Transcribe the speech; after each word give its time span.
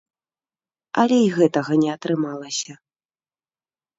Але 1.01 1.17
і 1.25 1.27
гэтага 1.35 1.73
не 1.83 1.89
атрымалася. 1.97 2.73